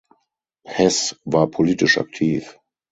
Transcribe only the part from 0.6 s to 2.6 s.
Heß war politisch aktiv.